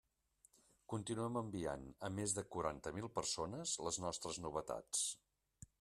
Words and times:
Continuem 0.93 1.37
enviant 1.41 1.85
a 2.09 2.11
més 2.21 2.33
de 2.39 2.45
quaranta 2.57 2.95
mil 2.97 3.09
persones 3.19 3.75
les 3.89 4.01
nostres 4.07 4.45
novetats. 4.47 5.05